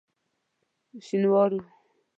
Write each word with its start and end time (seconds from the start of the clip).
شینوارو. 1.05 1.59